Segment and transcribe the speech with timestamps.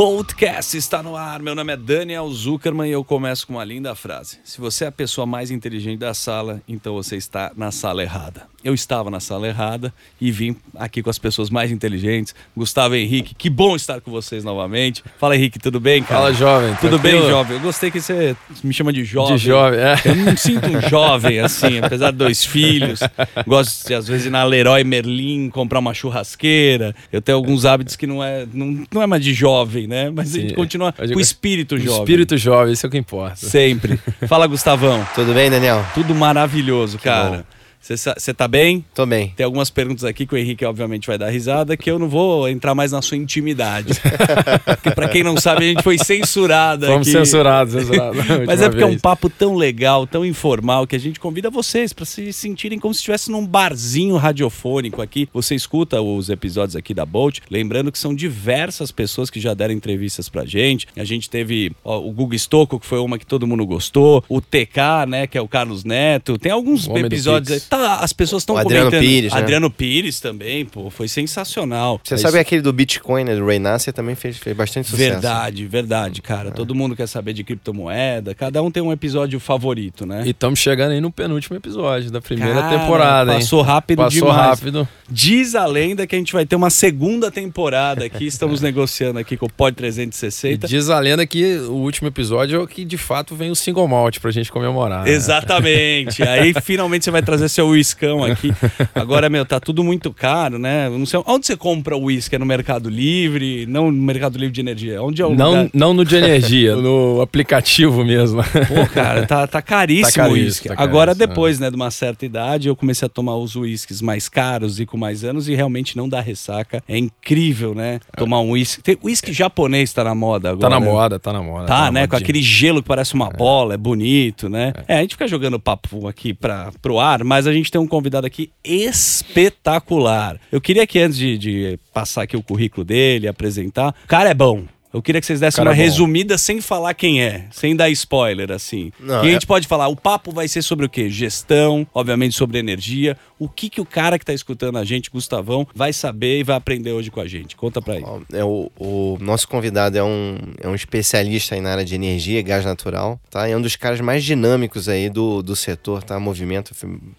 [0.00, 1.42] Podcast está no ar.
[1.42, 4.38] Meu nome é Daniel Zuckerman e eu começo com uma linda frase.
[4.42, 8.48] Se você é a pessoa mais inteligente da sala, então você está na sala errada.
[8.62, 12.34] Eu estava na sala errada e vim aqui com as pessoas mais inteligentes.
[12.54, 15.02] Gustavo Henrique, que bom estar com vocês novamente.
[15.18, 16.20] Fala Henrique, tudo bem, cara?
[16.20, 16.74] Fala, jovem.
[16.76, 17.20] Tudo tranquilo?
[17.22, 17.56] bem, jovem?
[17.56, 19.36] Eu gostei que você me chama de jovem.
[19.36, 19.94] De jovem, é.
[20.04, 23.00] Eu não me sinto um jovem assim, apesar de dois filhos.
[23.46, 26.94] Gosto de, às vezes, ir na Leroy Merlin, comprar uma churrasqueira.
[27.10, 30.10] Eu tenho alguns hábitos que não é, não, não é mais de jovem, né?
[30.10, 30.54] Mas a gente Sim.
[30.54, 31.98] continua Eu com digo- o espírito jovem.
[32.00, 33.36] Espírito jovem, isso é o que importa.
[33.36, 34.00] Sempre.
[34.26, 35.06] Fala, Gustavão.
[35.14, 35.84] Tudo bem, Daniel?
[35.92, 37.44] Tudo maravilhoso, cara.
[37.80, 38.84] Você tá bem?
[38.94, 39.32] Tô bem.
[39.34, 42.48] Tem algumas perguntas aqui que o Henrique, obviamente, vai dar risada, que eu não vou
[42.48, 43.94] entrar mais na sua intimidade.
[44.64, 47.16] Porque, pra quem não sabe, a gente foi censurado Fomos aqui.
[47.18, 48.20] censurados, censurados.
[48.46, 49.00] Mas é porque é um vez.
[49.00, 52.98] papo tão legal, tão informal, que a gente convida vocês para se sentirem como se
[52.98, 55.28] estivesse num barzinho radiofônico aqui.
[55.32, 59.74] Você escuta os episódios aqui da Bolt, lembrando que são diversas pessoas que já deram
[59.74, 60.86] entrevistas pra gente.
[60.96, 64.40] A gente teve ó, o Guga Stocco, que foi uma que todo mundo gostou, o
[64.40, 66.38] TK, né, que é o Carlos Neto.
[66.38, 67.69] Tem alguns episódios aí.
[67.70, 69.08] Tá, as pessoas estão O Adriano comentando.
[69.08, 69.38] Pires, né?
[69.38, 72.00] Adriano Pires também, pô, foi sensacional.
[72.02, 72.38] Você É sabe isso.
[72.40, 73.36] aquele do Bitcoin, né?
[73.36, 75.10] Do Ray Nasser também fez, fez bastante sucesso.
[75.12, 76.50] Verdade, verdade, cara.
[76.50, 78.34] Todo mundo quer saber de criptomoeda.
[78.34, 80.24] Cada um tem um episódio favorito, né?
[80.26, 83.38] E estamos chegando aí no penúltimo episódio da primeira Cara, temporada, hein?
[83.38, 84.36] Passou rápido Passou demais.
[84.36, 84.88] rápido.
[85.08, 88.26] Diz a lenda que a gente vai ter uma segunda temporada aqui.
[88.26, 90.66] Estamos negociando aqui com o Pod E 360.
[90.66, 93.86] diz a lenda que o último episódio é o que de fato vem o single
[93.86, 95.04] malt pra gente comemorar.
[95.04, 95.10] né?
[95.10, 96.22] Exatamente.
[96.22, 98.52] Aí finalmente você vai trazer seu uiscão aqui.
[98.94, 100.88] Agora, meu, tá tudo muito caro, né?
[100.88, 102.34] Não sei onde você compra o uísque?
[102.36, 103.66] É no Mercado Livre?
[103.66, 105.02] Não no Mercado Livre de Energia.
[105.02, 105.70] Onde é o Não, lugar?
[105.74, 108.42] não no de energia, no aplicativo mesmo.
[108.42, 110.68] Pô, cara, tá, tá caríssimo Tá o uísque.
[110.68, 114.00] tá Agora, caríssimo, depois, né, de uma certa idade, eu comecei a tomar os uísques
[114.02, 116.82] mais caros e com mais anos e realmente não dá ressaca.
[116.88, 118.00] É incrível, né?
[118.16, 118.82] Tomar um uísque.
[118.82, 120.60] Tem- Uísque japonês tá na moda agora.
[120.60, 121.66] Tá na moda, tá na moda.
[121.66, 122.06] Tá, na né?
[122.06, 124.72] Com aquele gelo que parece uma bola, é bonito, né?
[124.86, 124.98] É.
[124.98, 128.26] a gente fica jogando papo aqui pra, pro ar, mas a gente tem um convidado
[128.26, 130.38] aqui espetacular.
[130.50, 134.34] Eu queria que antes de, de passar aqui o currículo dele, apresentar, o cara é
[134.34, 134.64] bom.
[134.92, 135.82] Eu queria que vocês dessem Cara uma é bom.
[135.84, 138.90] resumida sem falar quem é, sem dar spoiler, assim.
[138.98, 141.08] Não, e a é- gente pode falar, o papo vai ser sobre o quê?
[141.08, 143.16] Gestão, obviamente sobre energia.
[143.40, 146.54] O que, que o cara que tá escutando a gente, Gustavão, vai saber e vai
[146.56, 147.56] aprender hoje com a gente?
[147.56, 148.04] Conta pra ele.
[148.32, 152.38] É, o, o nosso convidado é um, é um especialista aí na área de energia
[152.38, 153.48] e gás natural, tá?
[153.48, 156.20] É um dos caras mais dinâmicos aí do, do setor, tá?
[156.20, 156.74] Movimento,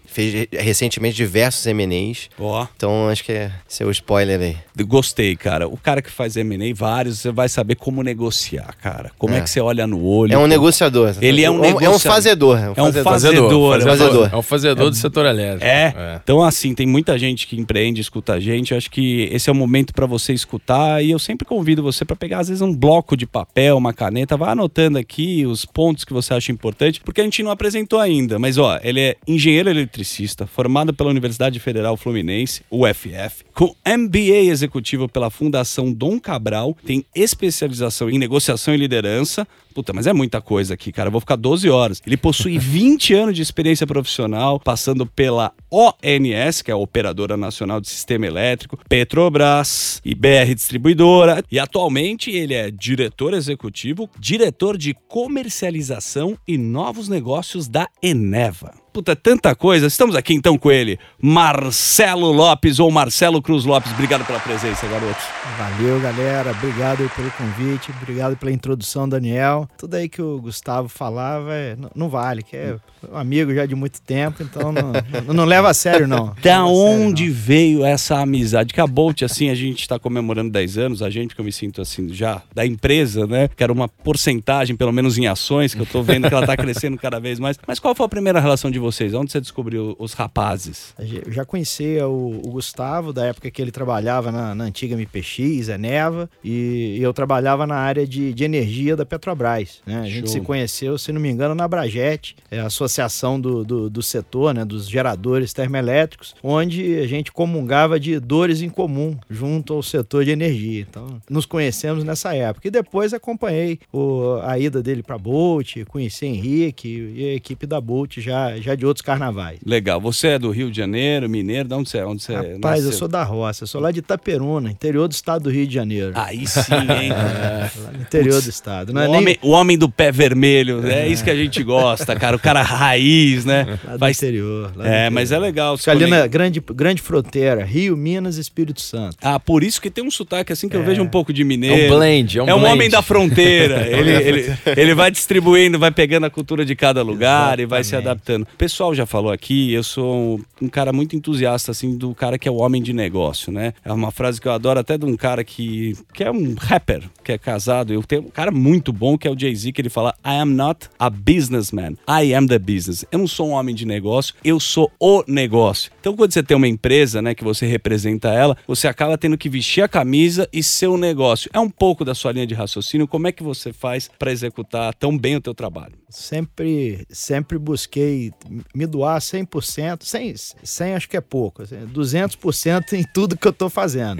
[0.06, 2.28] fez recentemente diversos M&As.
[2.38, 2.66] Ó.
[2.76, 4.56] Então, acho que é seu spoiler aí.
[4.84, 5.66] Gostei, cara.
[5.66, 9.10] O cara que faz M&A, vários, você vai saber como negociar, cara.
[9.18, 9.40] Como é, É.
[9.40, 10.32] que você olha no olho.
[10.32, 11.14] É um como- negociador.
[11.20, 12.00] Ele é um É um negociador.
[12.00, 12.58] fazedor.
[12.58, 13.04] É um É um fazedor.
[13.12, 13.72] fazedor.
[13.72, 14.30] Fazedor, fazedor.
[14.32, 15.64] É o fazedor do setor elétrico.
[15.64, 16.11] É.
[16.22, 18.72] Então, assim, tem muita gente que empreende, escuta a gente.
[18.72, 21.04] Eu acho que esse é o momento para você escutar.
[21.04, 24.36] E eu sempre convido você para pegar, às vezes, um bloco de papel, uma caneta,
[24.36, 28.38] vá anotando aqui os pontos que você acha importante, porque a gente não apresentou ainda.
[28.38, 35.08] Mas, ó, ele é engenheiro eletricista, formado pela Universidade Federal Fluminense, UFF, com MBA executivo
[35.08, 39.46] pela Fundação Dom Cabral, tem especialização em negociação e liderança.
[39.72, 41.08] Puta, mas é muita coisa aqui, cara.
[41.08, 42.02] Eu vou ficar 12 horas.
[42.06, 47.80] Ele possui 20 anos de experiência profissional, passando pela ONS, que é a Operadora Nacional
[47.80, 51.42] de Sistema Elétrico, Petrobras e BR Distribuidora.
[51.50, 58.81] E atualmente ele é diretor executivo, diretor de comercialização e novos negócios da Eneva.
[58.92, 59.86] Puta, tanta coisa.
[59.86, 63.90] Estamos aqui então com ele, Marcelo Lopes ou Marcelo Cruz Lopes.
[63.92, 65.16] Obrigado pela presença, garoto.
[65.56, 66.50] Valeu, galera.
[66.50, 67.90] Obrigado pelo convite.
[68.02, 69.66] Obrigado pela introdução, Daniel.
[69.78, 72.76] Tudo aí que o Gustavo falava é- não, não vale, que é
[73.10, 74.92] um amigo já de muito tempo, então não,
[75.26, 76.26] não, não leva a sério, não.
[76.26, 77.34] Da sério, onde não.
[77.34, 78.74] veio essa amizade?
[78.74, 81.52] Que a Bolt, assim, a gente está comemorando 10 anos, a gente, que eu me
[81.52, 83.48] sinto assim, já da empresa, né?
[83.56, 86.98] Quero uma porcentagem, pelo menos em ações, que eu tô vendo que ela tá crescendo
[86.98, 87.58] cada vez mais.
[87.66, 89.14] Mas qual foi a primeira relação de vocês?
[89.14, 90.94] Onde você descobriu os rapazes?
[90.98, 95.68] Eu já conhecia o, o Gustavo da época que ele trabalhava na, na antiga MPX,
[95.68, 99.80] Eneva, e eu trabalhava na área de, de energia da Petrobras.
[99.86, 100.00] Né?
[100.00, 100.28] A gente Show.
[100.28, 104.54] se conheceu, se não me engano, na Brajet, é a associação do, do, do setor,
[104.54, 110.24] né, dos geradores termoelétricos, onde a gente comungava de dores em comum junto ao setor
[110.24, 110.80] de energia.
[110.88, 112.68] Então, nos conhecemos nessa época.
[112.68, 117.80] E depois acompanhei o- a ida dele para Bolt, conheci Henrique e a equipe da
[117.80, 119.58] Bolt já, já já de outros carnavais.
[119.64, 120.00] Legal.
[120.00, 122.06] Você é do Rio de Janeiro, mineiro, de onde você é?
[122.06, 122.86] Onde você Rapaz, nasceu?
[122.86, 125.74] eu sou da roça, eu sou lá de Itaperuna, interior do estado do Rio de
[125.74, 126.12] Janeiro.
[126.14, 127.10] Aí sim, hein?
[127.82, 128.92] Lá no interior do estado.
[128.92, 131.62] Não o, é nem homem, o homem do pé vermelho, é isso que a gente
[131.62, 132.36] gosta, cara.
[132.36, 133.78] O cara raiz, né?
[133.84, 134.72] lá do Faz- interior.
[134.76, 135.10] lá do É, interior.
[135.12, 135.76] mas é legal.
[135.78, 139.16] Fica ali na grande, grande fronteira, Rio, Minas e Espírito Santo.
[139.22, 140.84] Ah, por isso que tem um sotaque assim que eu É.
[140.84, 141.94] vejo um pouco de É mineiro.
[141.94, 142.72] um blend, é um É um blend.
[142.74, 143.86] homem da fronteira.
[143.88, 147.90] ele, ele, ele vai distribuindo, vai pegando a cultura de cada lugar e vai se
[147.94, 148.08] Exatamente.
[148.10, 148.46] adaptando.
[148.62, 152.46] Pessoal já falou aqui, eu sou um, um cara muito entusiasta, assim, do cara que
[152.46, 153.74] é o homem de negócio, né?
[153.84, 157.02] É uma frase que eu adoro até de um cara que, que é um rapper,
[157.24, 157.92] que é casado.
[157.92, 160.54] Eu tenho um cara muito bom que é o Jay-Z, que ele fala: I am
[160.54, 163.04] not a businessman, I am the business.
[163.10, 165.90] Eu não sou um homem de negócio, eu sou o negócio.
[165.98, 169.48] Então, quando você tem uma empresa, né, que você representa ela, você acaba tendo que
[169.48, 171.50] vestir a camisa e ser o negócio.
[171.52, 173.08] É um pouco da sua linha de raciocínio.
[173.08, 175.94] Como é que você faz para executar tão bem o teu trabalho?
[176.08, 178.30] Sempre, sempre busquei
[178.74, 183.52] me doar 100%, 100, 100 acho que é pouco, assim, 200% em tudo que eu
[183.52, 184.18] tô fazendo.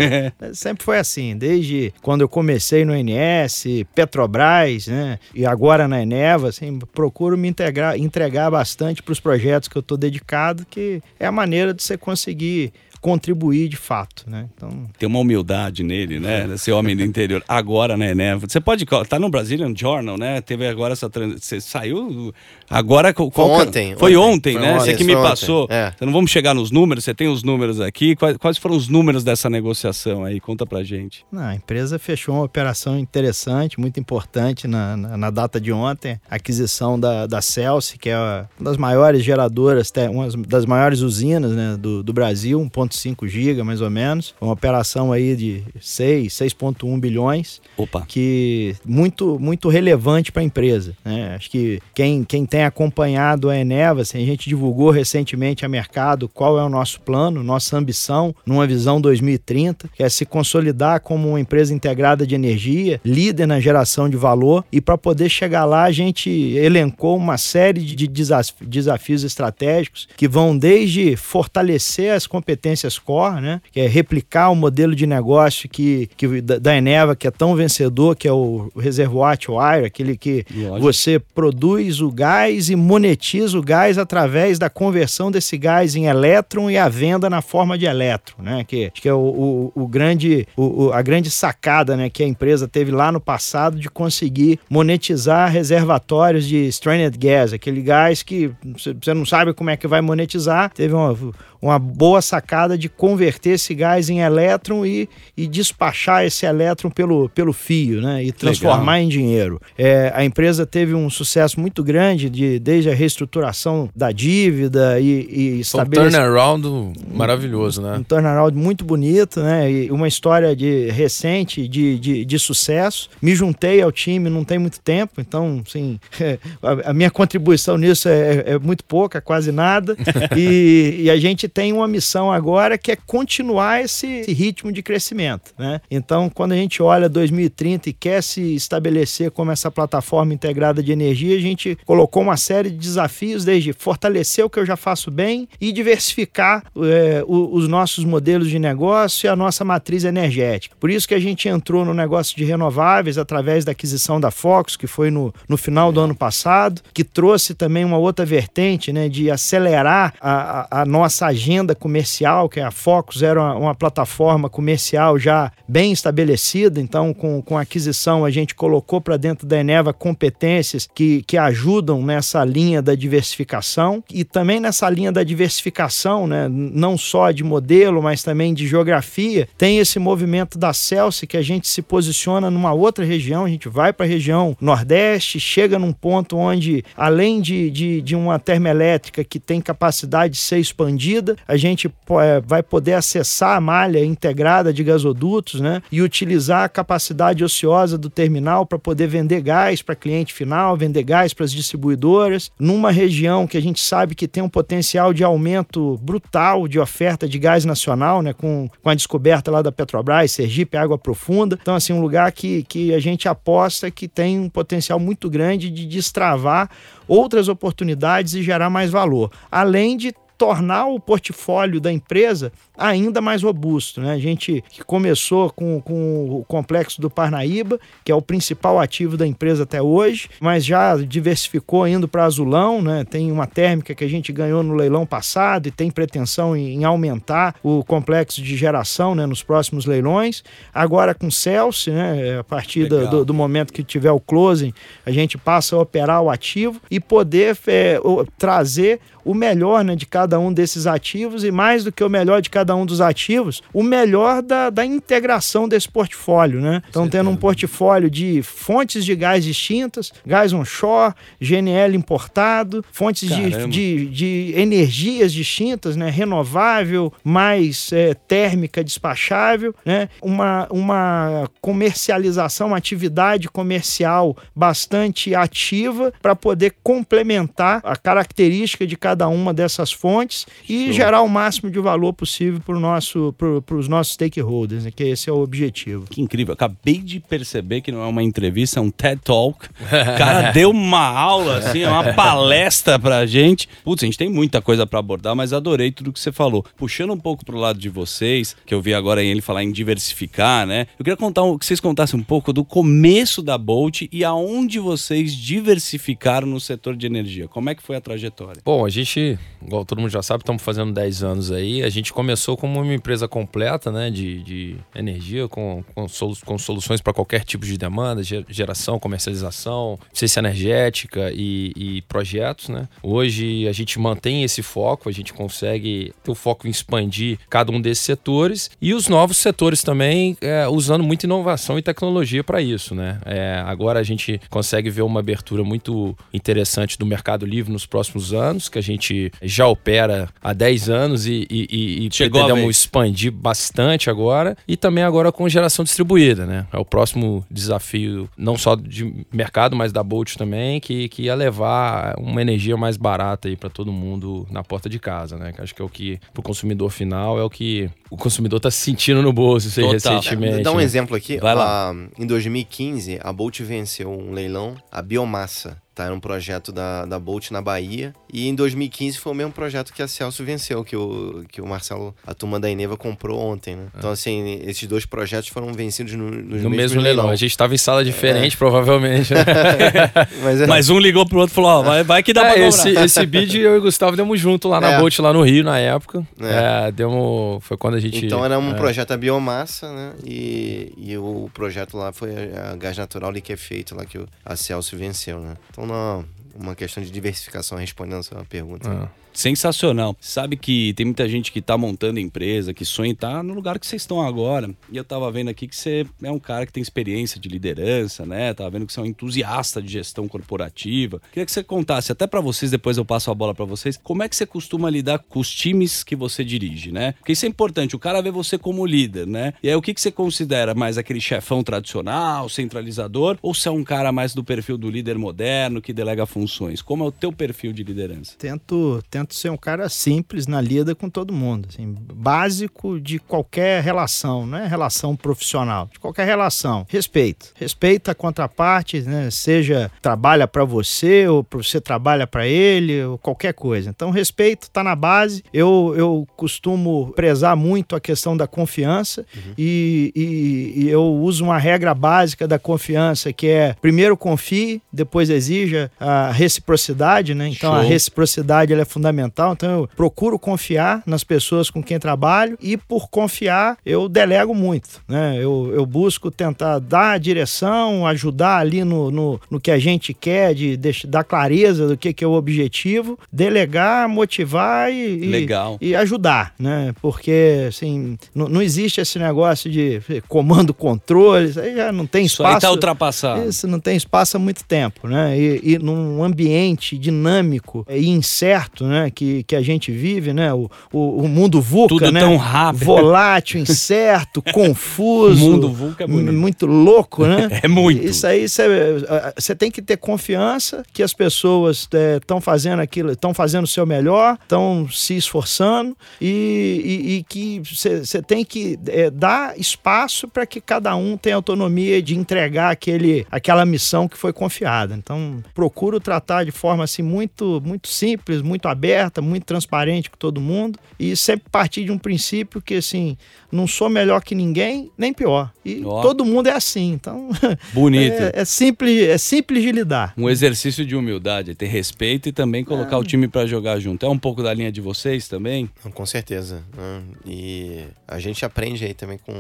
[0.52, 6.49] Sempre foi assim, desde quando eu comecei no NS, Petrobras, né, e agora na Eneva,
[6.49, 11.26] assim, procuro me integrar, entregar bastante para os projetos que eu tô dedicado, que é
[11.26, 14.49] a maneira de você conseguir contribuir de fato, né?
[14.56, 16.49] Então, Tem uma humildade nele, né?
[16.54, 17.43] Esse homem do interior.
[17.46, 18.37] Agora, né, né?
[18.37, 18.87] Você pode.
[19.08, 20.40] Tá no Brazilian Journal, né?
[20.40, 21.10] Teve agora essa.
[21.10, 22.32] trans- Você saiu.
[22.70, 23.12] Agora.
[23.12, 24.58] Qual, que- ontem, Foi ontem, ontem.
[24.58, 24.76] né?
[24.78, 25.66] Foi Você que me foi passou.
[25.69, 25.93] É.
[25.94, 28.14] Então não vamos chegar nos números, você tem os números aqui.
[28.16, 30.38] Quais, quais foram os números dessa negociação aí?
[30.40, 31.26] Conta pra gente.
[31.31, 36.20] Não, a empresa fechou uma operação interessante, muito importante na, na, na data de ontem,
[36.31, 41.50] a aquisição da, da Celsi, que é uma das maiores geradoras, uma das maiores usinas
[41.52, 42.60] né, do, do Brasil,
[42.93, 44.35] 1,5 giga mais ou menos.
[44.41, 48.05] Uma operação aí de 6, 6,1 bilhões Opa.
[48.06, 50.94] que muito muito relevante para a empresa.
[51.05, 51.35] Né?
[51.37, 56.29] Acho que quem, quem tem acompanhado a Eneva, assim, a gente divulgou recentemente a mercado
[56.29, 61.29] qual é o nosso plano, nossa ambição numa visão 2030, que é se consolidar como
[61.31, 65.85] uma empresa integrada de energia, líder na geração de valor e para poder chegar lá
[65.85, 72.81] a gente elencou uma série de desaf- desafios estratégicos que vão desde fortalecer as competências
[72.99, 73.61] core, né?
[73.70, 78.17] que é replicar o modelo de negócio que, que da, Eneva, que é tão vencedor,
[78.17, 80.81] que é o reservoir to wire, aquele que Lógico.
[80.81, 86.70] você produz o gás e monetiza o gás através da conversão desse gás em elétron
[86.70, 88.64] e a venda na forma de elétron, né?
[88.64, 92.26] Que, acho que é o, o, o grande, o, a grande sacada né, que a
[92.26, 98.50] empresa teve lá no passado de conseguir monetizar reservatórios de stranded gas, aquele gás que
[98.76, 100.70] você não sabe como é que vai monetizar.
[100.73, 101.17] Teve uma,
[101.62, 107.29] uma boa sacada de converter esse gás em elétron e, e despachar esse elétron pelo,
[107.29, 108.25] pelo fio, né?
[108.25, 109.61] E transformar em dinheiro.
[109.79, 115.05] É, a empresa teve um sucesso muito grande de, desde a reestruturação da dívida e,
[115.05, 117.97] e Foi um estabelecer turnaround maravilhoso, né?
[117.99, 119.70] um turnaround muito bonito, né?
[119.70, 123.08] E uma história de recente de, de, de sucesso.
[123.20, 126.00] Me juntei ao time não tem muito tempo, então, assim,
[126.61, 129.97] a, a minha contribuição nisso é, é muito pouca, quase nada.
[130.37, 134.82] e, e a gente tem uma missão agora que é continuar esse, esse ritmo de
[134.82, 135.81] crescimento, né?
[135.90, 140.93] Então, quando a gente olha 2030 e quer se estabelecer como essa plataforma integrada de
[140.93, 145.10] energia, a gente colocou uma série de desafios, desde fortalecer o que eu já faço
[145.10, 150.75] bem e diversificar é, os nossos modelos de negócio e a nossa matriz energética.
[150.81, 154.76] Por isso que a gente entrou no negócio de renováveis através da aquisição da Fox,
[154.76, 159.08] que foi no, no final do ano passado, que trouxe também uma outra vertente né,
[159.08, 160.32] de acelerar a,
[160.70, 161.42] a- a nossa agenda
[161.79, 167.56] comercial, que a Focus era uma, uma plataforma comercial já bem estabelecida, então com, com
[167.56, 172.82] a aquisição a gente colocou para dentro da Eneva competências que, que ajudam nessa linha
[172.82, 178.55] da diversificação e também nessa linha da diversificação, né, não só de modelo, mas também
[178.55, 183.44] de geografia, tem esse movimento da Celsi que a gente se posiciona numa outra região,
[183.44, 188.17] a gente vai para a região Nordeste, chega num ponto onde, além de, de, de
[188.17, 193.60] uma termoelétrica que tem capacidade de ser expandida, a gente é, vai poder acessar a
[193.60, 199.41] malha integrada de gasodutos né, e utilizar a capacidade ociosa do terminal para poder vender
[199.41, 204.15] gás para cliente final, vender gás para as distribuidoras, numa região que a gente sabe
[204.15, 208.89] que tem um potencial de aumento brutal de oferta de gás nacional, né, com, com
[208.89, 211.58] a descoberta lá da Petrobras, Sergipe, Água Profunda.
[211.60, 215.70] Então, assim, um lugar que, que a gente aposta que tem um potencial muito grande
[215.70, 216.70] de destravar
[217.06, 219.31] outras oportunidades e gerar mais valor.
[219.51, 224.01] Além de tornar o portfólio da empresa ainda mais robusto.
[224.01, 224.13] Né?
[224.13, 229.17] A gente que começou com, com o complexo do Parnaíba, que é o principal ativo
[229.17, 233.05] da empresa até hoje, mas já diversificou indo para Azulão, né?
[233.05, 236.82] tem uma térmica que a gente ganhou no leilão passado e tem pretensão em, em
[236.82, 240.43] aumentar o complexo de geração né, nos próximos leilões.
[240.75, 244.72] Agora com Celsi, né, a partir do, do, do, momento que tiver o closing,
[245.06, 248.01] a gente passa a operar o ativo e poder é,
[248.37, 252.41] trazer o melhor né, de cada um desses ativos e mais do que o melhor
[252.41, 256.60] de cada um dos ativos, o melhor da, da integração desse portfólio.
[256.60, 256.82] Né?
[256.88, 263.67] Então, tendo um portfólio de fontes de gás distintas, gás onshore, GNL importado, fontes de,
[263.69, 266.10] de, de, energias distintas, né?
[266.10, 270.08] renovável, mais é, térmica despachável, né?
[270.20, 279.11] uma, uma comercialização, uma atividade comercial bastante ativa para poder complementar a característica de cada
[279.12, 280.92] cada uma dessas fontes e Show.
[280.94, 283.34] gerar o máximo de valor possível para nosso,
[283.70, 284.90] os nossos stakeholders, né?
[284.90, 286.06] que esse é o objetivo.
[286.08, 286.54] Que incrível.
[286.54, 289.66] Acabei de perceber que não é uma entrevista, é um TED Talk.
[289.66, 293.69] O cara deu uma aula, assim, uma palestra pra gente.
[293.84, 296.64] Putz, a gente tem muita coisa para abordar, mas adorei tudo que você falou.
[296.76, 300.66] Puxando um pouco pro lado de vocês, que eu vi agora ele falar em diversificar,
[300.66, 300.86] né?
[300.98, 305.34] Eu queria contar que vocês contassem um pouco do começo da Bolt e aonde vocês
[305.34, 307.46] diversificaram no setor de energia.
[307.46, 308.62] Como é que foi a trajetória?
[308.64, 311.82] Bom, a gente gente, igual todo mundo já sabe, estamos fazendo 10 anos aí.
[311.82, 316.59] A gente começou como uma empresa completa né, de, de energia, com, com, solu com
[316.59, 322.69] soluções para qualquer tipo de demanda, geração, comercialização, eficiência energética e, e, projetos.
[322.69, 322.89] Né?
[323.03, 327.71] Hoje a gente mantém esse foco, a gente consegue ter o foco em expandir cada
[327.73, 332.61] um desses setores e os novos setores também, é, usando muita inovação e tecnologia para
[332.61, 332.94] isso.
[332.94, 333.21] Né?
[333.25, 338.32] É, agora a gente consegue ver uma abertura muito interessante do mercado livre nos próximos
[338.32, 343.32] anos, que a gente gente já opera há 10 anos e, e, e pretendemos expandir
[343.32, 344.56] bastante agora.
[344.67, 346.67] E também agora com geração distribuída, né?
[346.72, 351.34] É o próximo desafio, não só de mercado, mas da Bolt também, que, que ia
[351.34, 355.53] levar uma energia mais barata aí para todo mundo na porta de casa, né?
[355.58, 358.70] Acho que é o que, para o consumidor final, é o que o consumidor está
[358.70, 360.63] sentindo no bolso isso aí recentemente.
[360.63, 360.84] Dá um né?
[360.84, 361.39] exemplo aqui.
[361.39, 361.91] Vai lá.
[361.91, 367.05] Ah, em 2015, a Bolt venceu um leilão, a biomassa Tá, era um projeto da,
[367.05, 368.15] da Bolt na Bahia.
[368.32, 371.67] E em 2015 foi o mesmo projeto que a Celso venceu, que o, que o
[371.67, 373.89] Marcelo, a turma da Ineva, comprou ontem, né?
[373.99, 377.29] Então, assim, esses dois projetos foram vencidos no, no mesmo leilão.
[377.29, 378.58] A gente estava em sala diferente, é.
[378.58, 379.34] provavelmente.
[379.34, 379.44] Né?
[380.43, 380.67] Mas, é...
[380.67, 382.89] Mas, um ligou pro outro e falou: ó, vai, vai que dá é, pra esse,
[382.89, 384.99] esse bid eu e o Gustavo demos junto lá na é.
[384.99, 386.27] Bolt, lá no Rio, na época.
[386.41, 386.89] É.
[386.89, 386.93] é.
[386.93, 388.25] demos, foi quando a gente.
[388.25, 388.75] Então era um é.
[388.75, 390.15] projeto a biomassa, né?
[390.25, 394.96] E, e o projeto lá foi a, a gás natural liquefeito lá que a Celso
[394.96, 395.55] venceu, né?
[395.70, 396.24] Então não,
[396.55, 398.89] uma questão de diversificação respondendo a sua pergunta.
[398.91, 399.21] Ah.
[399.32, 400.17] Sensacional.
[400.20, 403.79] Sabe que tem muita gente que está montando empresa, que sonha estar tá no lugar
[403.79, 404.70] que vocês estão agora.
[404.91, 408.27] E eu estava vendo aqui que você é um cara que tem experiência de liderança,
[408.27, 408.53] né?
[408.55, 411.20] Tava vendo que você é um entusiasta de gestão corporativa.
[411.32, 414.22] Queria que você contasse, até para vocês, depois eu passo a bola para vocês, como
[414.22, 417.12] é que você costuma lidar com os times que você dirige, né?
[417.12, 419.55] Porque isso é importante, o cara vê você como líder, né?
[419.62, 423.70] E aí o que, que você considera mais aquele chefão tradicional, centralizador, ou se é
[423.70, 426.82] um cara mais do perfil do líder moderno que delega funções?
[426.82, 428.34] Como é o teu perfil de liderança?
[428.39, 433.19] Tento, tento tento ser um cara simples na lida com todo mundo, assim, básico de
[433.19, 436.86] qualquer relação, não é relação profissional, de qualquer relação.
[436.88, 437.52] Respeito.
[437.55, 439.31] Respeita a contraparte, né?
[439.31, 443.91] seja trabalha para você ou você trabalha para ele, ou qualquer coisa.
[443.91, 445.44] Então, respeito está na base.
[445.52, 449.55] Eu, eu costumo prezar muito a questão da confiança uhum.
[449.56, 455.31] e, e, e eu uso uma regra básica da confiança que é primeiro confie, depois
[455.31, 457.48] exija a reciprocidade, né?
[457.48, 457.81] Então, Show.
[457.81, 459.52] a reciprocidade ela é fundamental fundamental.
[459.52, 465.00] Então eu procuro confiar nas pessoas com quem trabalho e por confiar eu delego muito.
[465.06, 465.36] Né?
[465.38, 470.14] Eu, eu busco tentar dar a direção, ajudar ali no, no, no que a gente
[470.14, 475.76] quer, de, de dar clareza do que, que é o objetivo, delegar, motivar e, Legal.
[475.81, 476.54] e, e ajudar.
[476.58, 476.94] Né?
[477.00, 482.24] Porque assim, não, não existe esse negócio de comando, controle, isso aí já não tem
[482.24, 482.48] espaço.
[482.48, 483.48] Isso aí tá ultrapassado.
[483.48, 485.06] Isso não tem espaço há muito tempo.
[485.06, 485.38] Né?
[485.38, 489.02] E, e num ambiente dinâmico e incerto, né?
[489.11, 490.53] Que, que a gente vive, né?
[490.53, 492.21] O, o, o mundo VUCA, Tudo né?
[492.21, 492.85] tão rápido.
[492.85, 495.47] Volátil, incerto, confuso.
[495.47, 496.32] O mundo VUCA é bonito.
[496.32, 497.49] muito louco, né?
[497.63, 498.05] É muito.
[498.05, 503.32] Isso aí você tem que ter confiança que as pessoas estão é, fazendo aquilo, estão
[503.32, 509.11] fazendo o seu melhor, estão se esforçando e, e, e que você tem que é,
[509.11, 514.33] dar espaço para que cada um tenha autonomia de entregar aquele, aquela missão que foi
[514.33, 514.94] confiada.
[514.94, 520.16] Então, procuro tratar de forma assim muito, muito simples, muito aberta aberta, muito transparente com
[520.16, 523.16] todo mundo e sempre partir de um princípio que assim,
[523.51, 525.51] não sou melhor que ninguém, nem pior.
[525.64, 526.03] E Ó.
[526.03, 527.31] todo mundo é assim, então
[527.72, 528.14] Bonito.
[528.14, 530.12] é, é simples, é simples de lidar.
[530.16, 534.05] Um exercício de humildade, é ter respeito e também colocar o time pra jogar junto.
[534.05, 535.68] É um pouco da linha de vocês também?
[535.94, 536.62] Com certeza.
[536.77, 537.03] né?
[537.27, 539.35] E a gente aprende aí também com,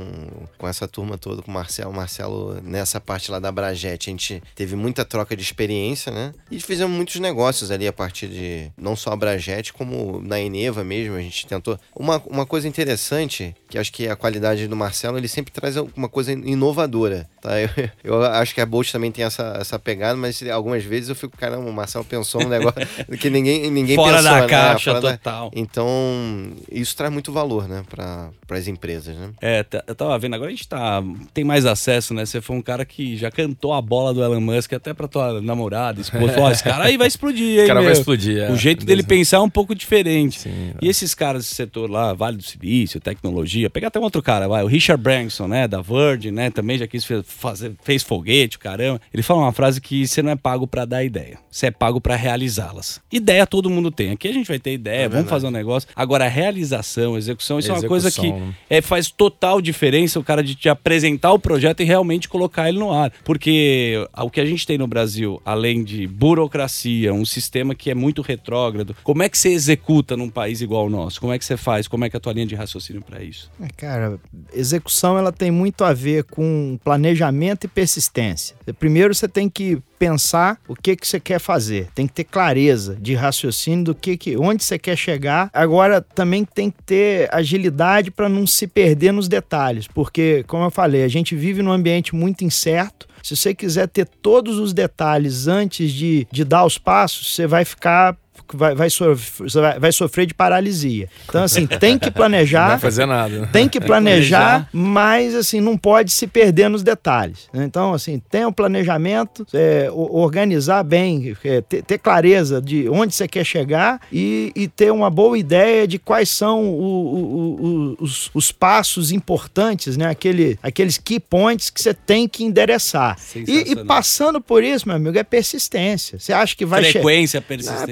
[0.56, 1.90] com essa turma toda, com o Marcelo.
[1.90, 6.32] O Marcelo, nessa parte lá da Bragete, a gente teve muita troca de experiência, né?
[6.50, 9.41] E fizemos muitos negócios ali a partir de não só a Bragete,
[9.72, 11.16] como na Eneva mesmo.
[11.16, 11.78] A gente tentou.
[11.94, 16.08] Uma, uma coisa interessante, que acho que a qualidade do Marcelo, ele sempre traz alguma
[16.08, 17.26] coisa inovadora.
[17.40, 17.60] Tá?
[17.60, 17.68] Eu,
[18.04, 21.36] eu acho que a Bolt também tem essa, essa pegada, mas algumas vezes eu fico,
[21.36, 22.80] caramba, o Marcelo pensou um negócio
[23.18, 24.30] que ninguém, ninguém Fora pensou.
[24.30, 24.46] da né?
[24.48, 25.50] caixa Fora da- total.
[25.54, 29.30] então, isso traz muito valor, né, para as empresas, né?
[29.40, 31.02] É, tá- eu tava vendo, agora a gente tá,
[31.34, 32.24] tem mais acesso, né?
[32.24, 35.40] Você foi um cara que já cantou a bola do Elon Musk até pra tua
[35.40, 36.34] namorada, esposa.
[36.40, 37.92] Ó, esse cara aí vai explodir, hein, O cara vai meu?
[37.92, 38.38] explodir.
[38.42, 38.50] é.
[38.50, 40.40] O jeito dele pensar é um pouco diferente.
[40.40, 44.22] Sim, E esses caras desse setor lá, Vale do Silício, tecnologia, pegar até um outro
[44.22, 48.58] cara, vai, o Richard Branson, né, da Virgin, né, também já quis fazer, fez foguete,
[48.58, 49.00] caramba.
[49.12, 52.00] Ele fala uma frase que você não é pago pra dar ideia, você é pago
[52.00, 53.00] pra realizá-las.
[53.10, 54.10] Ideia todo mundo tem.
[54.10, 55.88] Aqui a gente vai ter ideia, vamos fazer um negócio.
[55.94, 58.54] Agora, a realização, a execução, isso é uma coisa que Execução, né?
[58.70, 62.78] é, faz total diferença o cara de te apresentar o projeto e realmente colocar ele
[62.78, 63.12] no ar.
[63.24, 67.94] Porque o que a gente tem no Brasil, além de burocracia, um sistema que é
[67.94, 71.20] muito retrógrado, como é que você executa num país igual ao nosso?
[71.20, 71.86] Como é que você faz?
[71.86, 73.50] Como é que é a tua linha de raciocínio para isso?
[73.60, 74.18] É, Cara,
[74.54, 78.56] execução ela tem muito a ver com planejamento e persistência.
[78.78, 82.96] Primeiro você tem que pensar o que que você quer fazer, tem que ter clareza
[82.98, 85.50] de raciocínio do que que onde você quer chegar.
[85.52, 90.70] Agora também tem que ter agilidade para não se perder nos detalhes, porque como eu
[90.70, 93.06] falei, a gente vive num ambiente muito incerto.
[93.22, 97.64] Se você quiser ter todos os detalhes antes de, de dar os passos, você vai
[97.64, 98.16] ficar
[98.56, 101.08] vai, vai, sof- você vai- sofrer de paralisia.
[101.28, 102.68] Então, assim, tem que Não planejar.
[102.68, 103.40] vai fazer nada.
[103.40, 103.48] né?
[103.52, 107.48] Tem que planejar, mas assim, não pode se perder nos detalhes.
[107.52, 107.64] né?
[107.64, 113.26] Então, assim, tem o planejamento, é, organizar bem, é, ter, ter clareza de onde você
[113.28, 118.30] quer chegar e, e ter uma boa ideia de quais são o- o- o- os,
[118.34, 120.06] os passos importantes, né?
[120.08, 123.16] Aquele, aqueles key points que você tem que endereçar.
[123.36, 126.18] E, e passando por isso, meu amigo, é persistência.
[126.18, 126.92] Você acha que vai chegar.
[127.02, 127.86] Frequência, Ah, persistência.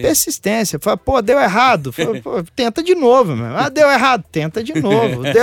[0.51, 0.79] Persistência.
[0.81, 1.93] Fala, pô, deu errado.
[1.95, 3.57] Fala, pô, tenta de novo, meu.
[3.57, 4.25] Ah, deu errado.
[4.31, 5.23] Tenta de novo.
[5.31, 5.35] Deu...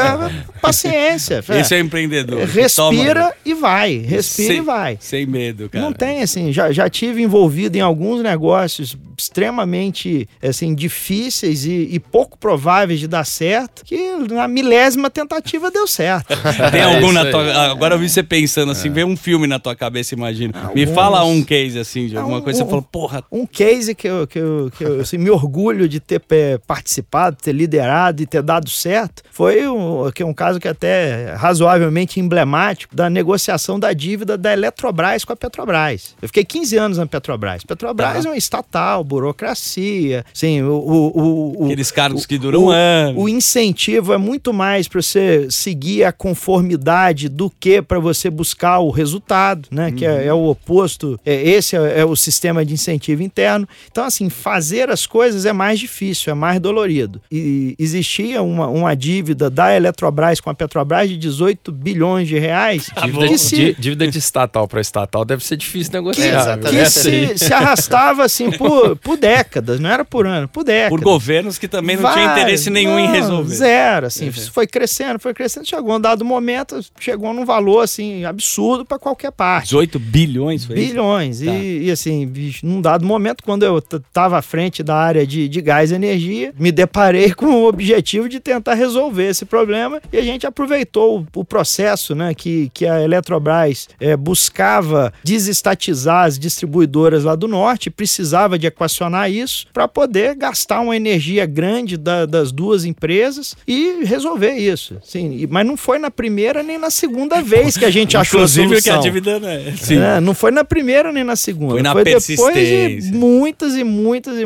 [0.61, 1.41] Paciência.
[1.41, 2.45] Fala, Esse é empreendedor.
[2.45, 3.33] Respira Toma.
[3.45, 3.97] e vai.
[3.97, 4.97] Respira sem, e vai.
[4.99, 5.83] Sem medo, cara.
[5.83, 11.99] Não tem, assim, já, já tive envolvido em alguns negócios extremamente, assim, difíceis e, e
[11.99, 13.97] pouco prováveis de dar certo, que
[14.31, 16.35] na milésima tentativa deu certo.
[16.71, 17.71] Tem É algum isso na tua.
[17.71, 20.53] Agora eu vi você pensando assim, vê um filme na tua cabeça, imagina.
[20.75, 20.95] Me Alguns.
[20.95, 23.95] fala um case assim, de alguma um- coisa que você um- falou, porra, Um case
[23.95, 26.21] que eu, que eu, que eu assim, me orgulho de ter
[26.65, 31.31] participado, ter liderado e ter dado certo foi um, que é um caso que até
[31.31, 36.15] é razoavelmente emblemático da negociação da dívida da Eletrobras com a Petrobras.
[36.21, 37.63] Eu fiquei 15 anos na Petrobras.
[37.63, 38.29] Petrobras Tá.
[38.29, 43.19] é uma estatal, burocracia, assim, o, o, o- aqueles cargos que duram um ano.
[43.19, 48.79] o incentivo é muito mais para você seguir a conformidade do que para você buscar
[48.79, 49.91] o resultado, né?
[49.91, 51.19] Que é, é o oposto.
[51.25, 53.67] É, esse é, é o sistema de incentivo interno.
[53.91, 57.21] Então, assim, fazer as coisas é mais difícil, é mais dolorido.
[57.31, 62.89] E existia uma, uma dívida da Eletrobras com a Petrobras de 18 bilhões de reais.
[63.03, 66.57] Dívida, que de- se, dí- dívida de estatal para estatal deve ser difícil que, negociar.
[66.59, 66.85] que aí.
[66.89, 70.89] se, se arrastava assim por, por décadas, não era por ano, por décadas.
[70.89, 73.55] Por governos que também não tinha Vários, interesse nenhum em não, resolver.
[73.55, 74.33] Zero, assim, Uhum.
[74.51, 79.31] foi crescendo, foi crescendo, chegou um dado momento, chegou num valor assim absurdo para qualquer
[79.31, 79.65] parte.
[79.65, 80.87] 18 bilhões, foi isso?
[80.89, 81.39] Bilhões.
[81.39, 81.45] Tá.
[81.51, 82.31] E, e, assim,
[82.63, 86.53] num dado momento, quando eu estava à frente da área de, de gás e energia,
[86.59, 91.39] me deparei com o objetivo de tentar resolver esse problema e a gente aproveitou o,
[91.39, 97.89] o processo né, que, que a Eletrobras eh, buscava desestatizar as distribuidoras lá do norte,
[97.89, 104.03] precisava de equacionar isso para poder gastar uma energia grande da- das duas empresas e
[104.03, 104.97] resolver isso.
[105.03, 108.43] Sim, mas não foi na primeira nem na segunda vez que a gente achou a
[108.43, 109.01] Inclusive que a solução.
[109.01, 109.73] dívida né?
[110.17, 111.73] É, não foi na primeira nem na segunda.
[111.73, 114.45] Foi na depois de muitas e muitas e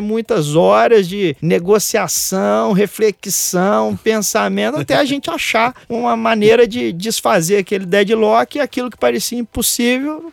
[0.54, 8.56] horas de negociação, reflexão, pensamento, até a gente achar uma maneira de desfazer aquele deadlock
[8.56, 10.32] e aquilo que parecia impossível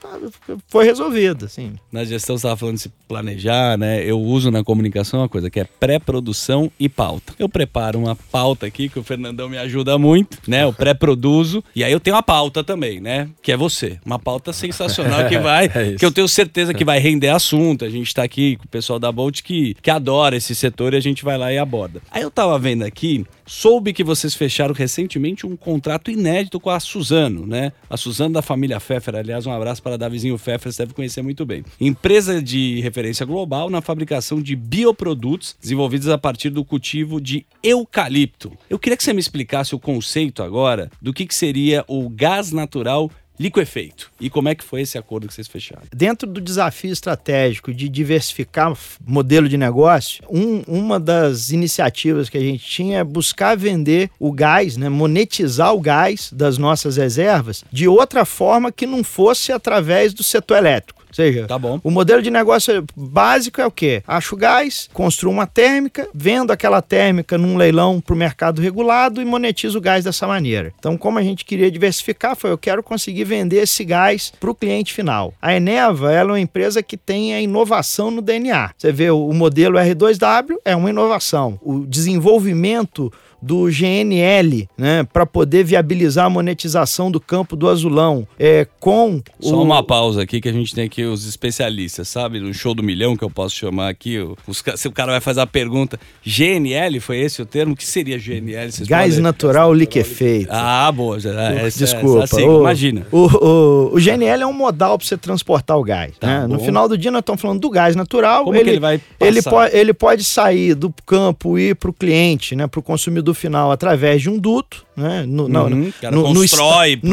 [0.67, 1.45] foi resolvido.
[1.45, 1.73] Assim.
[1.91, 4.03] Na gestão você estava falando de se planejar, né?
[4.03, 7.33] Eu uso na comunicação uma coisa que é pré-produção e pauta.
[7.39, 10.63] Eu preparo uma pauta aqui que o Fernandão me ajuda muito, né?
[10.63, 13.29] Eu pré-produzo e aí eu tenho a pauta também, né?
[13.41, 13.99] Que é você.
[14.05, 17.85] Uma pauta sensacional que vai, É que eu tenho certeza que vai render assunto.
[17.85, 20.97] A gente está aqui com o pessoal da Bolt que que, adora esse setor e
[20.97, 22.01] a gente vai lá e aborda.
[22.11, 26.79] Aí eu tava vendo aqui, soube que vocês fecharam recentemente um contrato inédito com a
[26.79, 27.71] Suzano, né?
[27.89, 31.45] A Suzano da família Pfeffer, aliás, um abraço para Davizinho Pfeffer, você deve conhecer muito
[31.45, 31.63] bem.
[31.79, 38.51] Empresa de referência global na fabricação de bioprodutos desenvolvidos a partir do cultivo de eucalipto.
[38.69, 42.51] Eu queria que você me explicasse o conceito agora do que, que seria o gás
[42.51, 44.11] natural liquefeito.
[44.19, 45.83] E como é que foi esse acordo que vocês fecharam?
[45.95, 52.41] Dentro do desafio estratégico de diversificar modelo de negócio, um, uma das iniciativas que a
[52.41, 57.87] gente tinha é buscar vender o gás, né, monetizar o gás das nossas reservas de
[57.87, 60.98] outra forma que não fosse através do setor elétrico.
[61.19, 61.79] Ou seja, Tá bom.
[61.83, 64.01] o modelo de negócio básico é o quê?
[64.07, 69.25] Acho gás, construo uma térmica, vendo aquela térmica num leilão para o mercado regulado e
[69.25, 70.73] monetizo o gás dessa maneira.
[70.79, 74.55] Então, como a gente queria diversificar, foi eu quero conseguir vender esse gás para o
[74.55, 75.33] cliente final.
[75.41, 78.71] A Eneva é uma empresa que tem a inovação no DNA.
[78.77, 81.59] Você vê o modelo R2W é uma inovação.
[81.61, 88.67] O desenvolvimento do GNL, né, para poder viabilizar a monetização do campo do azulão, é,
[88.79, 92.39] com Só o- uma pausa aqui que a gente tem aqui os especialistas, sabe?
[92.39, 94.19] No show do milhão que eu posso chamar aqui.
[94.19, 97.73] o- Os, se o cara vai fazer a pergunta, GNL, foi esse o termo?
[97.73, 98.71] O que seria GNL?
[98.71, 100.49] Vocês gás podem- natural liquefeito.
[100.51, 101.19] Ah, boa.
[101.19, 102.23] Já, essa, Desculpa.
[102.23, 103.07] essa sigla, o, imagina.
[103.11, 106.13] O, o, o GNL é um modal para você transportar o gás.
[106.19, 106.47] Tá né?
[106.47, 108.43] No final do dia, nós estamos falando do gás natural.
[108.45, 109.69] Como que ele vai ele, passar?
[109.69, 113.28] po- ele pode sair do campo e ir para o cliente, né, para o consumidor
[113.33, 114.87] final, através de um duto.
[114.97, 116.43] Né, no, no- Uhum, no, no, no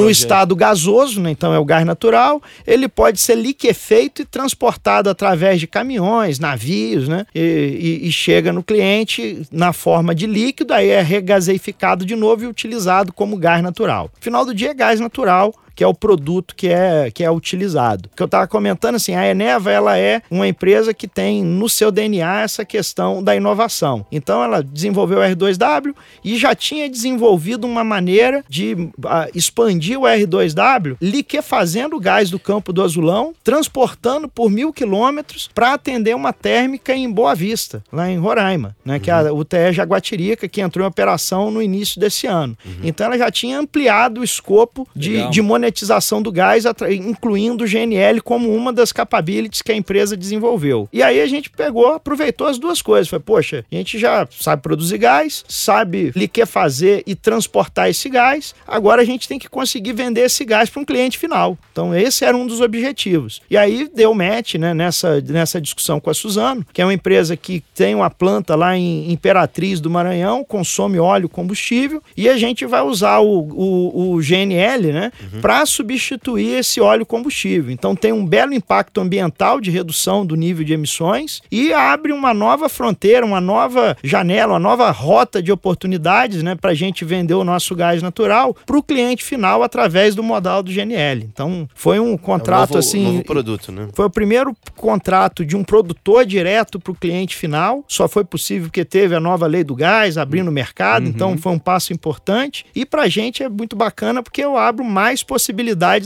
[0.00, 0.10] projeto.
[0.10, 2.42] estado gasoso, né, então é o gás natural.
[2.66, 8.52] Ele pode ser liquefeito e transportado através de caminhões, navios, né, e, e- e chega
[8.52, 13.62] no cliente na forma de líquido, aí é regaseificado de novo e utilizado como gás
[13.62, 14.10] natural.
[14.20, 18.08] Final do dia é gás natural que é o produto que é, que é utilizado.
[18.10, 21.68] O que eu estava comentando, assim, a Eneva ela é uma empresa que tem no
[21.68, 24.06] seu DNA essa questão da inovação.
[24.10, 30.04] Então ela desenvolveu o R2W e já tinha desenvolvido uma maneira de ah, expandir o
[30.04, 36.32] R2W liquefazendo o gás do campo do azulão, transportando por mil quilômetros para atender uma
[36.32, 40.86] térmica em Boa Vista, lá em Roraima, né, que é a UTE Jaguatirica, que entrou
[40.86, 42.56] em operação no início desse ano.
[42.82, 45.30] Então ela já tinha ampliado o escopo de, Legal.
[45.30, 50.88] de monetização do gás, incluindo o GNL como uma das capabilities que a empresa desenvolveu.
[50.92, 53.08] E aí a gente pegou, aproveitou as duas coisas.
[53.08, 59.02] Foi, poxa, a gente já sabe produzir gás, sabe liquefazer e transportar esse gás, agora
[59.02, 61.58] a gente tem que conseguir vender esse gás para um cliente final.
[61.72, 63.40] Então esse era um dos objetivos.
[63.50, 67.36] E aí deu match né, nessa, nessa discussão com a Suzano, que é uma empresa
[67.36, 72.64] que tem uma planta lá em Imperatriz do Maranhão, consome óleo combustível, e a gente
[72.66, 77.70] vai usar o, o, o GNL né, para substituir esse óleo combustível.
[77.70, 82.34] Então tem um belo impacto ambiental de redução do nível de emissões e abre uma
[82.34, 87.34] nova fronteira, uma nova janela, uma nova rota de oportunidades né, para a gente vender
[87.34, 91.22] o nosso gás natural para o cliente final através do modal do GNL.
[91.22, 93.04] Então foi um contrato É um novo, assim.
[93.04, 93.88] novo produto, né?
[93.94, 97.84] Foi o primeiro contrato de um produtor direto para o cliente final.
[97.86, 101.52] Só foi possível porque teve a nova lei do gás abrindo o mercado, então foi
[101.52, 102.64] um passo importante.
[102.74, 105.45] E para a gente é muito bacana porque eu abro mais possibilidades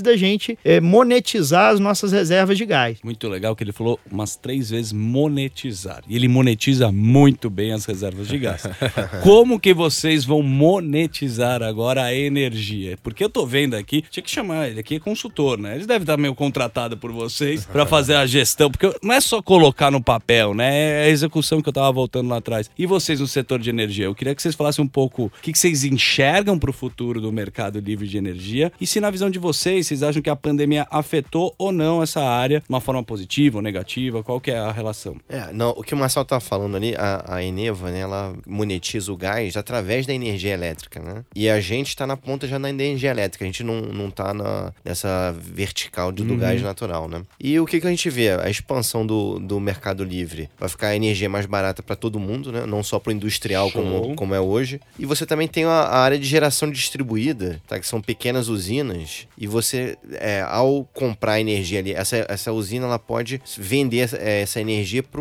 [0.02, 2.98] da gente eh, monetizar as nossas reservas de gás.
[3.02, 6.02] Muito legal que ele falou umas três vezes monetizar.
[6.08, 8.62] E ele monetiza muito bem as reservas de gás.
[9.22, 12.98] Como que vocês vão monetizar agora a energia?
[13.02, 15.76] Porque eu tô vendo aqui, tinha que chamar ele aqui é consultor, né?
[15.76, 19.42] Ele deve estar meio contratado por vocês para fazer a gestão, porque não é só
[19.42, 21.04] colocar no papel, né?
[21.04, 22.70] É a execução que eu tava voltando lá atrás.
[22.78, 24.06] E vocês no setor de energia?
[24.06, 27.20] Eu queria que vocês falassem um pouco o que, que vocês enxergam para o futuro
[27.20, 30.36] do mercado livre de energia e se na visão de vocês, vocês acham que a
[30.36, 34.22] pandemia afetou ou não essa área de uma forma positiva ou negativa?
[34.22, 35.16] Qual que é a relação?
[35.28, 39.12] É, não, o que o Marcel tá falando ali, a, a Eneva, né, ela monetiza
[39.12, 41.24] o gás através da energia elétrica, né?
[41.34, 44.34] E a gente tá na ponta já na energia elétrica, a gente não, não tá
[44.34, 47.22] na, nessa vertical do, do gás natural, né?
[47.38, 48.30] E o que, que a gente vê?
[48.30, 50.48] A expansão do, do mercado livre.
[50.58, 52.66] Vai ficar a energia mais barata para todo mundo, né?
[52.66, 53.82] Não só para o industrial Show.
[53.82, 54.80] como, como é hoje.
[54.98, 57.78] E você também tem a, a área de geração distribuída, tá?
[57.78, 59.19] Que são pequenas usinas.
[59.36, 64.42] E você, é, ao comprar energia ali, essa, essa usina ela pode vender essa, é,
[64.42, 65.20] essa energia para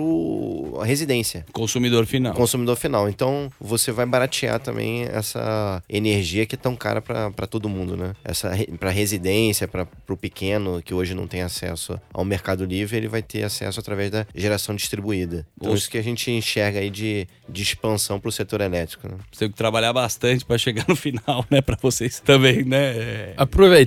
[0.81, 2.33] a residência Consumidor final.
[2.33, 3.09] consumidor final.
[3.09, 8.13] Então você vai baratear também essa energia que é tão cara para todo mundo, né?
[8.23, 13.07] Essa para residência, para o pequeno que hoje não tem acesso ao mercado livre, ele
[13.07, 15.45] vai ter acesso através da geração distribuída.
[15.57, 19.07] Então isso que a gente enxerga aí de, de expansão para o setor elétrico.
[19.07, 19.15] Né?
[19.31, 21.61] Você tem que trabalhar bastante para chegar no final, né?
[21.61, 22.97] Para vocês também, né?
[22.97, 23.33] É,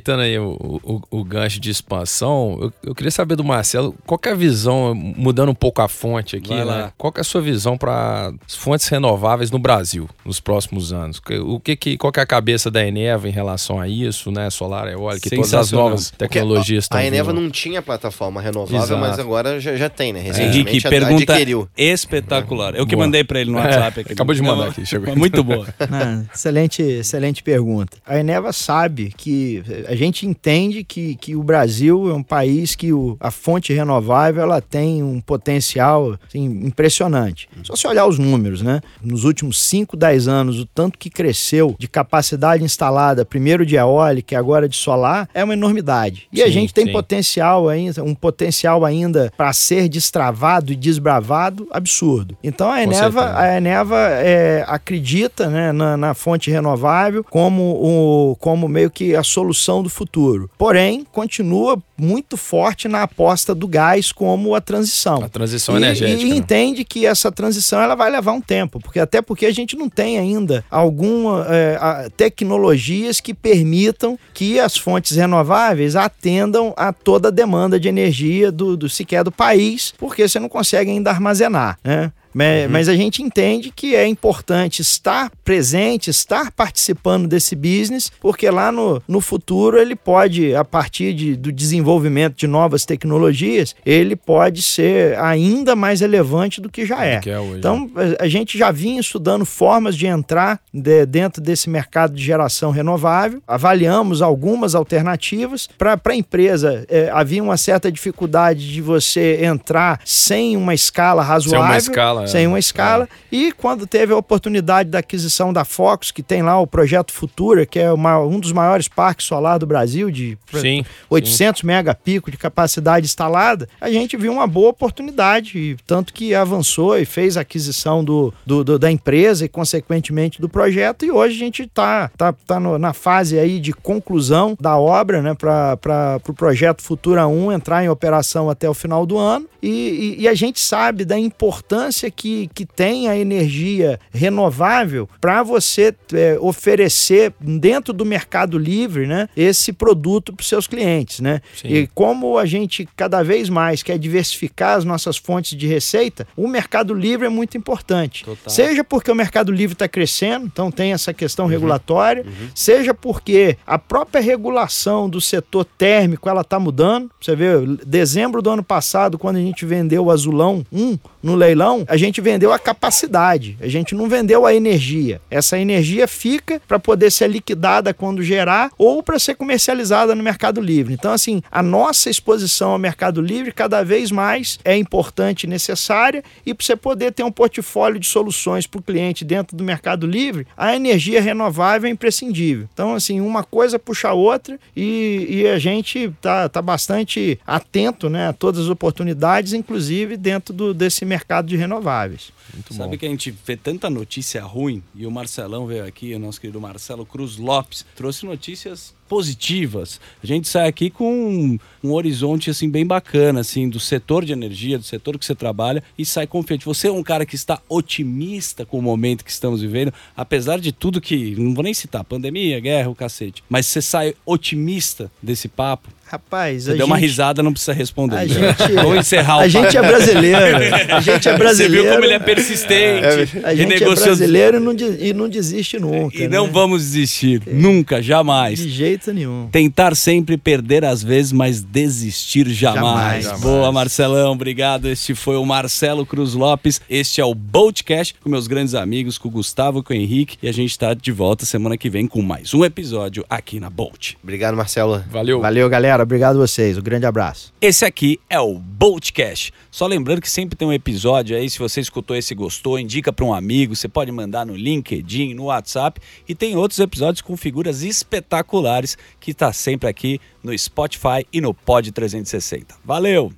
[0.03, 4.21] aproveitando aí o, o, o gancho de expansão, eu, eu, queria saber do Marcelo, qual
[4.27, 6.93] é a visão, mudando um pouco a fonte aqui, né?
[6.99, 11.23] Qual é a sua visão para fontes renováveis no Brasil nos próximos anos?
[11.45, 14.51] O que, que qual que é a cabeça da Eneva em relação a isso, né?
[14.51, 16.99] Solar, eólica, que todas as novas tecnologias estão.
[16.99, 19.01] A, a Eneva não tinha plataforma renovável, Exato.
[19.01, 20.21] mas agora já, já tem, né?
[20.21, 21.69] Recentemente Henrique, pergunta adquiriu.
[21.77, 22.75] espetacular.
[22.75, 23.07] Eu que Boa.
[23.07, 24.05] mandei para ele no WhatsApp.
[24.09, 25.15] É, acabou de mandar aqui, chegou.
[25.17, 25.67] Muito boa.
[25.89, 27.97] Não, excelente, excelente pergunta.
[28.07, 32.93] A Eneva sabe que a gente entende que, que o Brasil é um país que
[32.93, 37.49] o, a fonte renovável ela tem um potencial assim, impressionante.
[37.63, 38.81] Só se olhar os números, né?
[39.03, 44.35] Nos últimos 5, 10 anos, o tanto que cresceu de capacidade instalada, primeiro de eólica
[44.35, 46.27] e agora de solar, é uma enormidade.
[46.33, 46.93] E sim, a gente tem sim.
[46.93, 52.37] potencial ainda, um potencial ainda para ser destravado e desbravado absurdo.
[52.43, 58.69] Então a Eneva, a Eneva é, acredita né, na, na, fonte renovável como, o, como
[58.69, 60.51] meio que a solução do futuro.
[60.59, 65.23] Porém, continua muito forte na aposta do gás como a transição.
[65.23, 66.21] A transição e, energética.
[66.21, 69.77] E entende que essa transição ela vai levar um tempo, porque até porque a gente
[69.77, 77.29] não tem ainda alguma é, tecnologias que permitam que as fontes renováveis atendam a toda
[77.29, 81.79] a demanda de energia do, do sequer do país, porque você não consegue ainda armazenar,
[81.85, 82.11] né?
[82.35, 82.73] Mas, uhum.
[82.73, 88.73] mas, a gente entende que é importante estar presente, estar participando desse business, porque lá
[88.73, 94.63] no, no futuro ele pode, a partir de, do desenvolvimento de novas tecnologias, ele pode
[94.63, 97.21] ser ainda mais relevante do que já é.
[97.21, 101.43] Que é hoje, então, a, a gente já vinha estudando formas de entrar de, dentro
[101.43, 105.69] desse mercado de geração renovável, avaliamos algumas alternativas.
[105.79, 111.61] Para a empresa, é, havia uma certa dificuldade de você entrar sem uma escala razoável.
[111.61, 112.27] Sem uma escala é.
[112.27, 113.09] sem uma escala.
[113.31, 113.37] É.
[113.37, 117.67] E quando teve a oportunidade da aquisição da Fox, que tem lá o projeto Futura,
[117.67, 121.67] que é uma, um dos maiores parques solar do Brasil, de sim, 800 sim.
[121.67, 127.05] megapico de capacidade instalada, a gente viu uma boa oportunidade, e tanto que avançou e
[127.05, 131.05] fez a aquisição do, do, do da empresa e, consequentemente, do projeto.
[131.05, 135.35] E hoje a gente está tá, tá na fase aí de conclusão da obra, né,
[135.35, 135.79] para
[136.17, 139.47] o pro projeto Futura 1 entrar em operação até o final do ano.
[139.63, 145.43] E, e, e a gente sabe da importância que, que tem a energia renovável para
[145.43, 151.21] você é, oferecer dentro do mercado livre né, esse produto para os seus clientes.
[151.21, 151.41] Né?
[151.65, 156.47] E como a gente cada vez mais quer diversificar as nossas fontes de receita, o
[156.47, 158.25] mercado livre é muito importante.
[158.25, 158.53] Total.
[158.53, 161.51] Seja porque o mercado livre está crescendo, então tem essa questão uhum.
[161.51, 162.49] regulatória, uhum.
[162.55, 167.11] seja porque a própria regulação do setor térmico ela está mudando.
[167.21, 167.55] Você vê,
[167.87, 172.21] dezembro do ano passado, quando a gente vendeu o Azulão 1 no leilão, a gente
[172.21, 175.21] vendeu a capacidade, a gente não vendeu a energia.
[175.31, 180.61] Essa energia fica para poder ser liquidada quando gerar ou para ser comercializada no Mercado
[180.61, 180.95] Livre.
[180.95, 186.25] Então, assim, a nossa exposição ao Mercado Livre cada vez mais é importante e necessária
[186.45, 190.07] e para você poder ter um portfólio de soluções para o cliente dentro do Mercado
[190.07, 192.69] Livre, a energia renovável é imprescindível.
[192.73, 198.09] Então, assim, uma coisa puxa a outra e, e a gente tá, tá bastante atento
[198.09, 201.12] né, a todas as oportunidades, inclusive dentro do, desse mercado
[201.49, 202.33] de renováveis renováveis.
[202.53, 202.99] Muito Sabe bom.
[202.99, 206.61] que a gente vê tanta notícia ruim e o Marcelão veio aqui, o nosso querido
[206.61, 210.01] Marcelo Cruz Lopes, trouxe notícias positivas.
[210.25, 214.33] A gente sai aqui com um, um, horizonte assim bem bacana assim do setor de
[214.33, 216.65] energia, do setor que você trabalha e sai confiante.
[216.65, 220.73] Você é um cara que está otimista com o momento que estamos vivendo, apesar de
[220.73, 223.45] tudo que não vou nem citar, pandemia, guerra, o cacete.
[223.51, 225.91] Mas você sai otimista desse papo?
[226.13, 226.87] Rapaz, Você deu gente...
[226.87, 228.17] uma risada, não precisa responder.
[228.17, 228.73] A gente...
[228.83, 230.59] Vou encerrar o A gente é brasileiro.
[230.95, 231.75] A gente é brasileiro.
[231.75, 233.39] Você viu como ele é persistente.
[233.43, 236.17] É, a gente é brasileiro e não, e não desiste nunca.
[236.17, 236.37] E né?
[236.37, 237.43] não vamos desistir.
[237.47, 237.53] É.
[237.53, 238.59] Nunca, jamais.
[238.59, 239.49] De jeito nenhum.
[239.51, 243.25] Tentar sempre perder às vezes, mas desistir jamais.
[243.25, 243.41] jamais.
[243.41, 244.33] Boa, Marcelão.
[244.33, 244.89] Obrigado.
[244.89, 246.81] Este foi o Marcelo Cruz Lopes.
[246.89, 250.37] Este é o Boatcast com meus grandes amigos, com o Gustavo, com o Henrique.
[250.43, 253.71] E a gente está de volta semana que vem com mais um episódio aqui na
[253.71, 254.17] Boat.
[254.23, 255.03] Obrigado, Marcelo.
[255.11, 255.41] Valeu.
[255.41, 256.03] Valeu, galera.
[256.03, 256.79] Obrigado a vocês.
[256.79, 257.53] Um grande abraço.
[257.61, 259.53] Esse aqui é o Boltcast.
[259.71, 263.13] Só lembrando que sempre tem um episódio aí, se você escutou esse e gostou, indica
[263.13, 267.37] para um amigo, você pode mandar no LinkedIn, no WhatsApp e tem outros episódios com
[267.37, 272.77] figuras espetaculares que está sempre aqui no Spotify e no Pod 360.
[272.85, 273.33] Valeu!